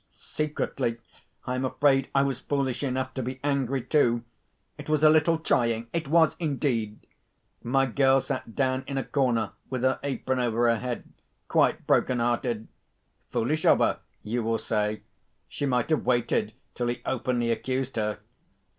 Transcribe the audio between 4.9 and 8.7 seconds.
a little trying—it was, indeed. My girl sat